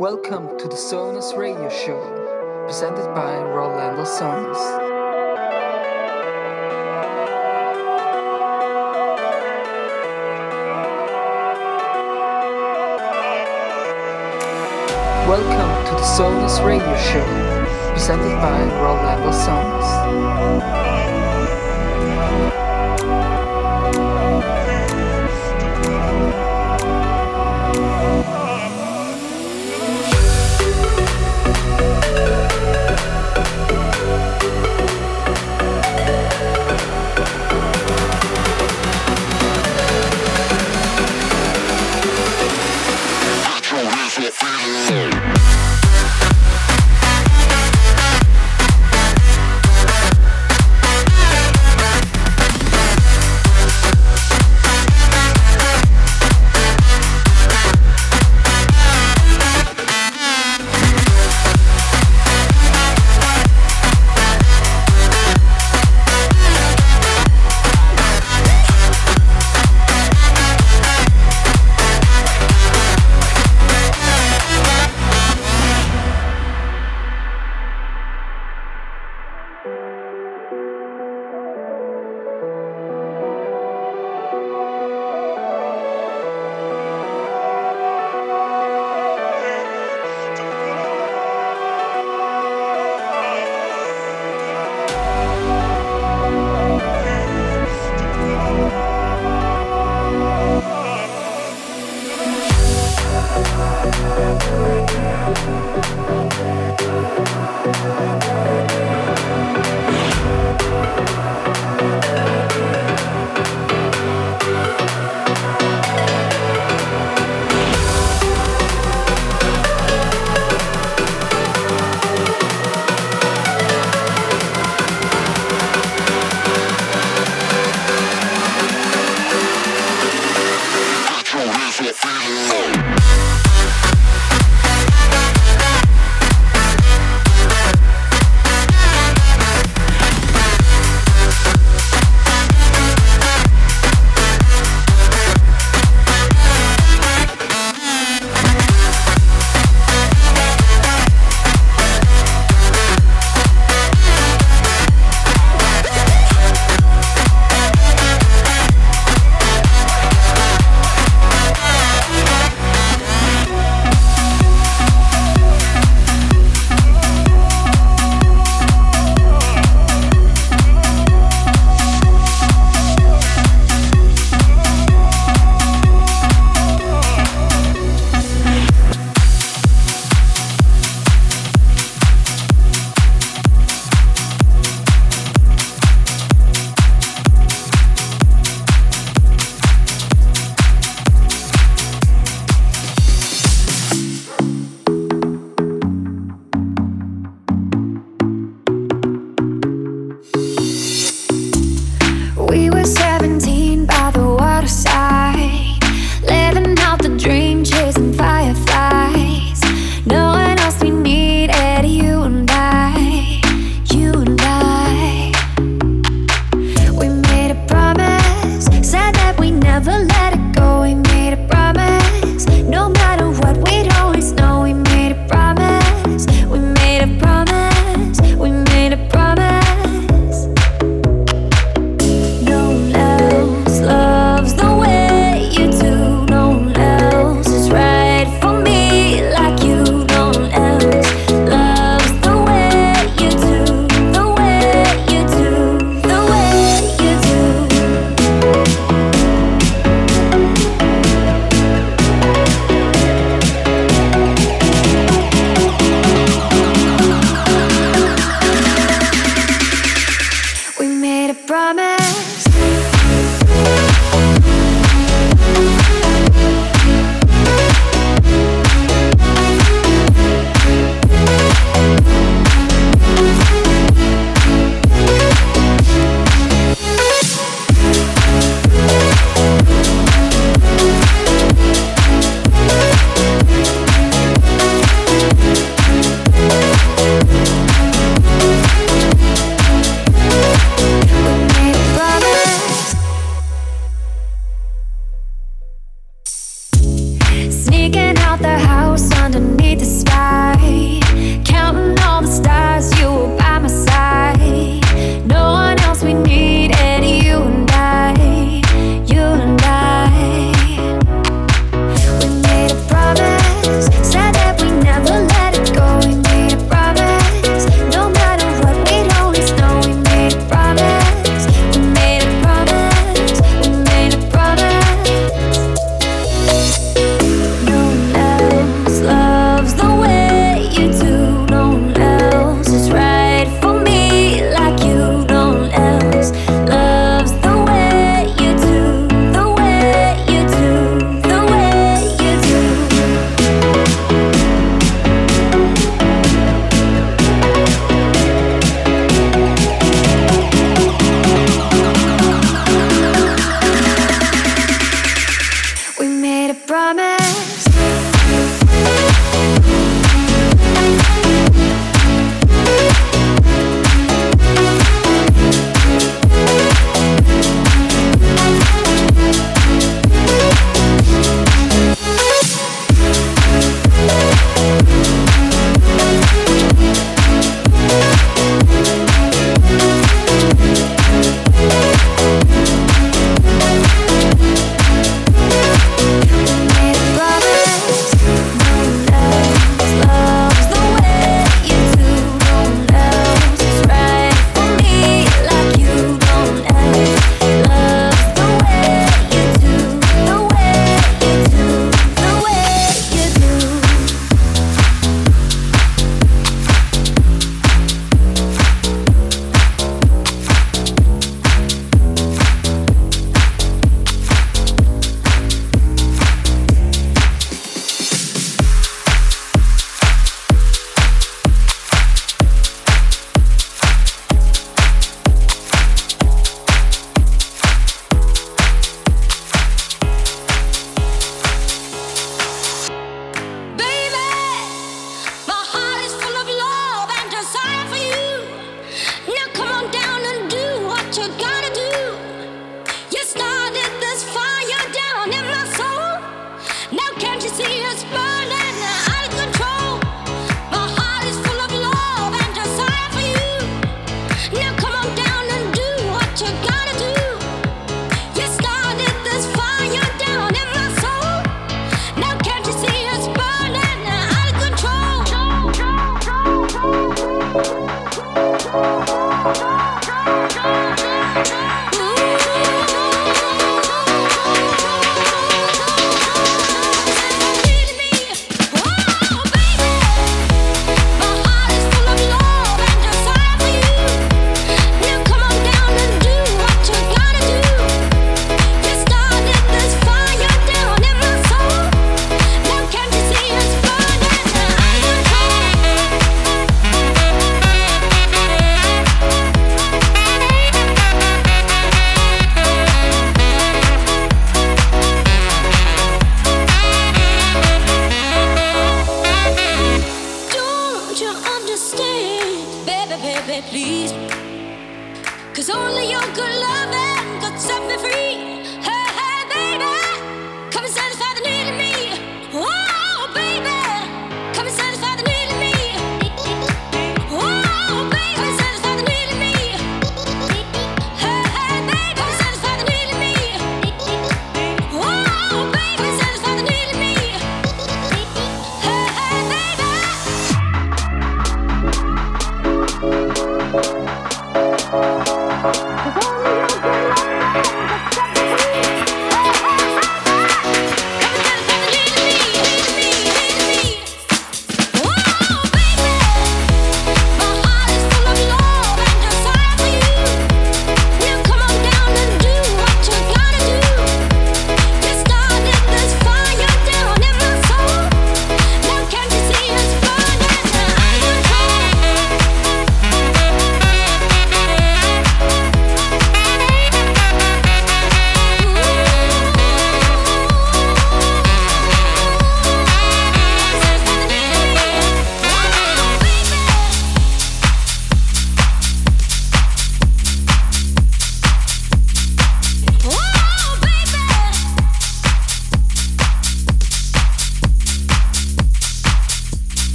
[0.00, 2.00] Welcome to the Sonus Radio Show,
[2.64, 4.56] presented by Rolando Sonus.
[15.28, 21.19] Welcome to the Sonus Radio Show, presented by Rolando Sonus.
[108.20, 108.79] Bye.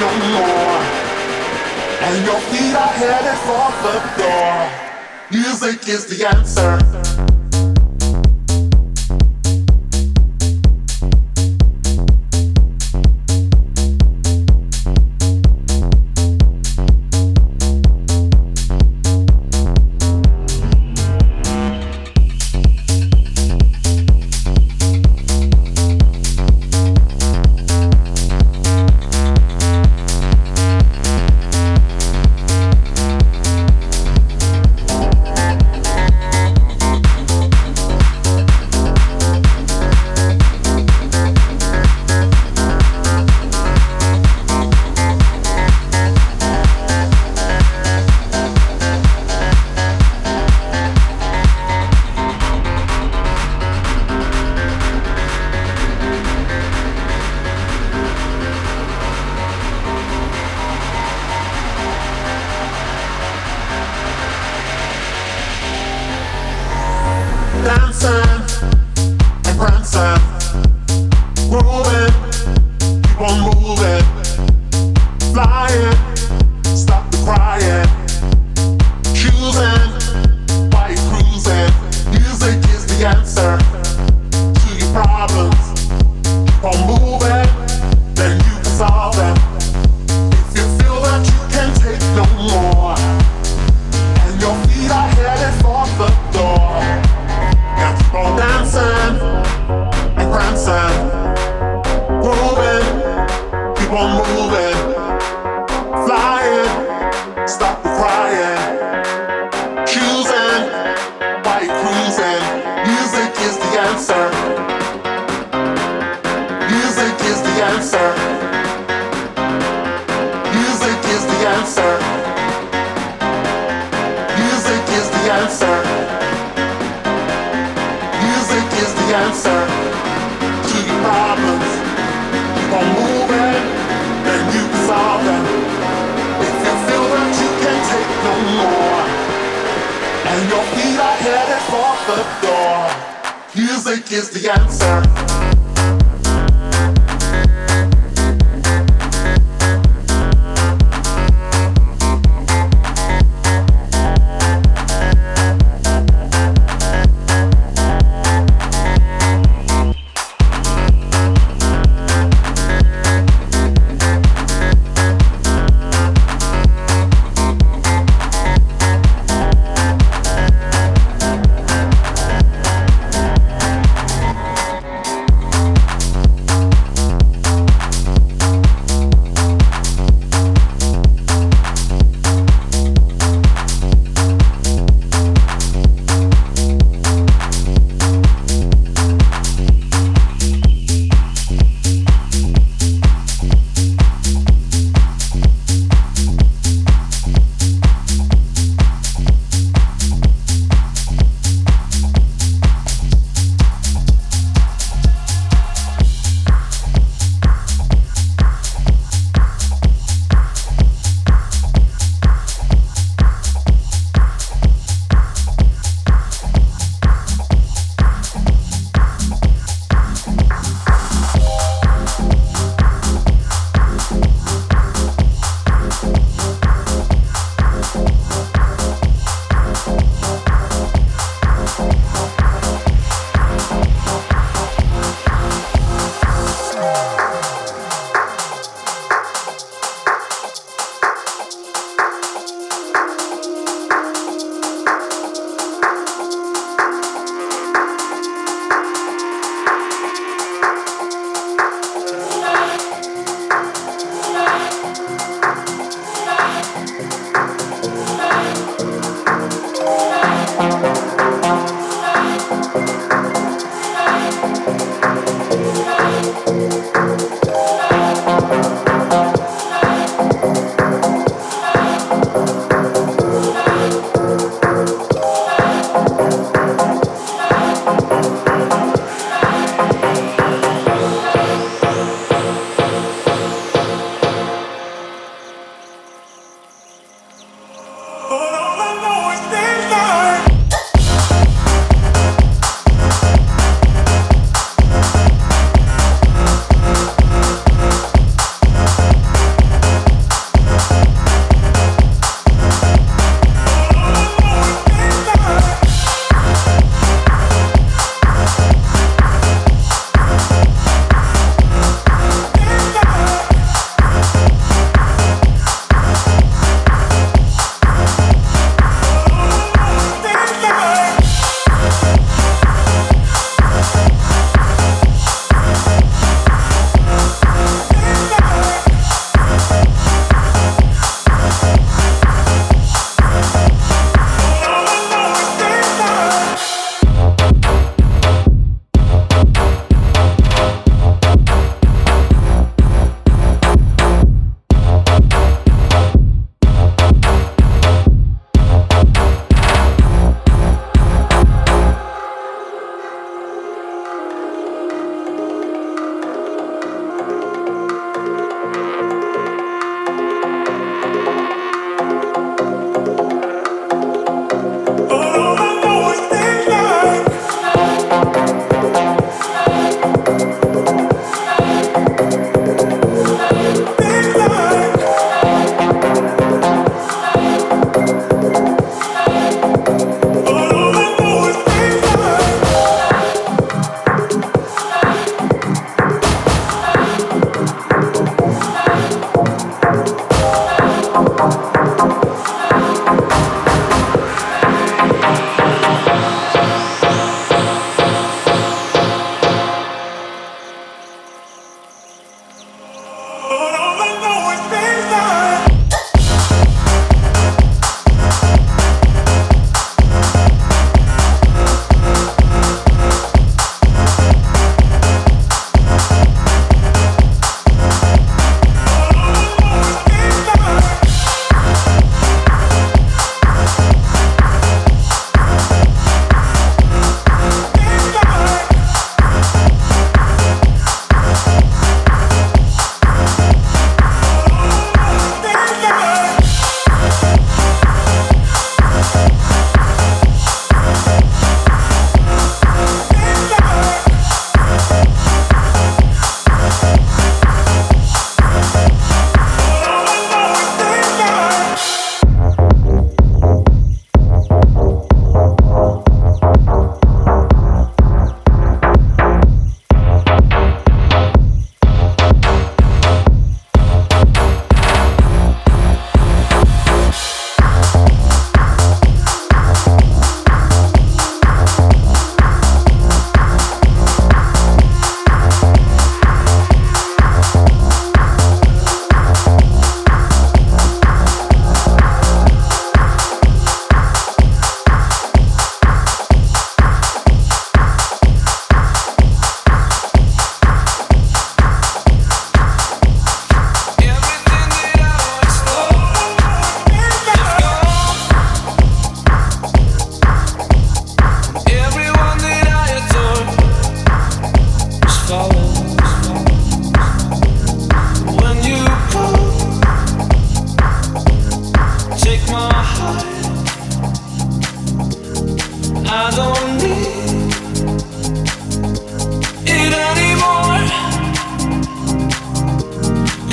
[0.00, 0.80] no more.
[2.06, 4.56] And your feet are headed for the door.
[5.30, 7.39] Music is the answer.
[75.32, 76.19] flying.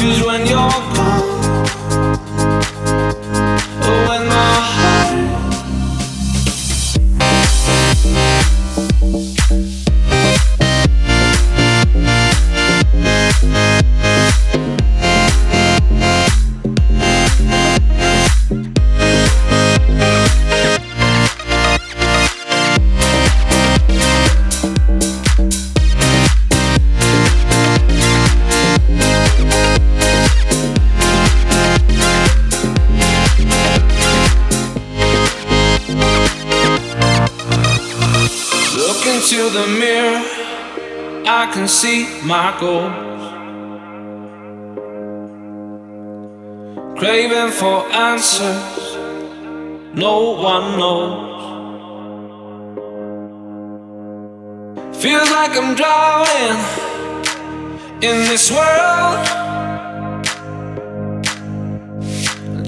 [0.08, 0.87] choose when you're
[58.38, 59.26] this world.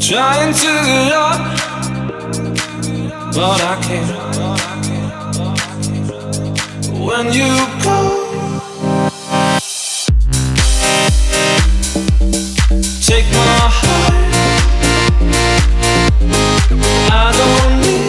[0.01, 0.73] Trying to
[1.13, 1.41] up,
[3.36, 4.12] but I can't.
[7.05, 7.51] When you
[7.84, 7.97] go.
[13.10, 14.15] Take my heart.
[17.12, 18.09] I don't need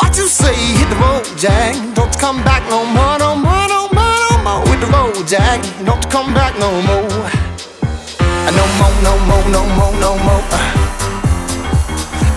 [0.00, 0.54] What you say?
[0.54, 1.76] Hit the road, Jack.
[1.94, 5.60] Don't come back no more, no more, no more, no more with the road, Jack.
[5.84, 7.04] Don't come back no more.
[8.56, 10.42] No more, no more, no more, no more.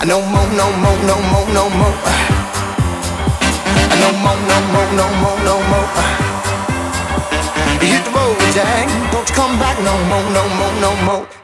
[0.04, 1.96] No more, no more, no more, no more.
[4.02, 5.88] No more, no more, no more, no more.
[7.80, 8.86] Hit the road, Jack.
[9.10, 11.43] Don't come back no more, no more, no more.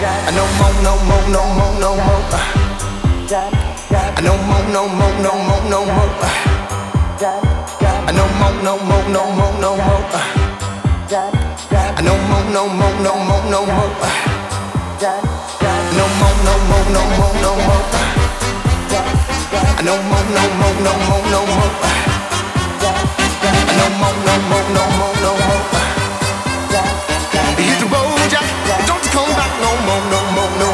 [0.00, 2.22] No more, no more, no more, no more.
[4.22, 6.10] No more, no more, no more, no more.
[8.12, 10.02] No more, no more, no more, no more.
[12.02, 13.94] No more, no more, no more, no more.
[13.94, 14.42] No
[15.30, 17.84] more, no more, no more, no more.
[19.84, 21.72] No more, no more, no more, no more.
[23.78, 25.62] No more, no more, no more, no more.
[27.56, 28.03] Hit the road,
[29.86, 30.50] more, no more.
[30.58, 30.73] No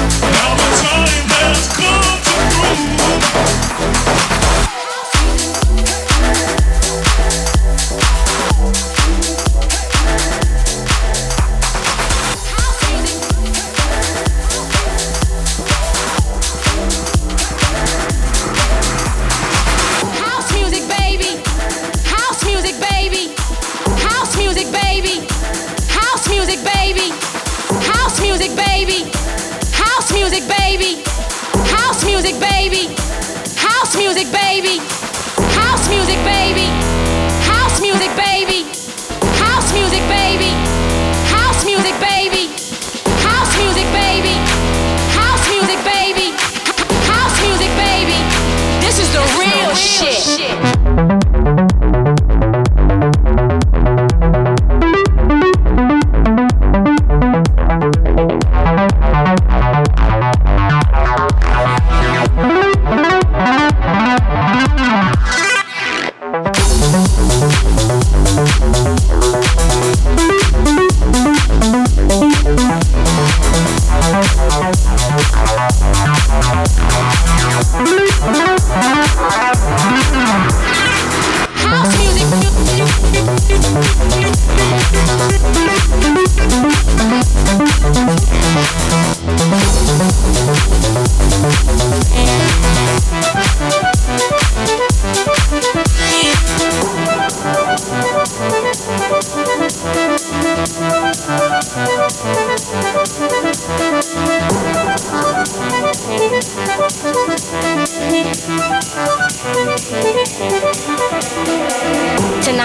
[0.00, 0.39] Thank you.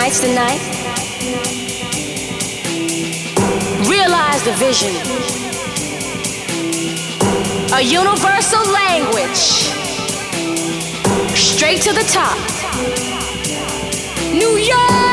[0.05, 0.61] Tonight's the night.
[3.89, 4.91] Realize the vision.
[7.73, 9.71] A universal language.
[11.35, 12.37] Straight to the top.
[14.31, 15.04] New York!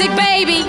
[0.00, 0.59] Music, baby.